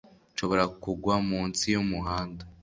nshobora 0.33 0.63
kugwa 0.83 1.15
munsi 1.29 1.63
y'umuhanda". 1.73 2.43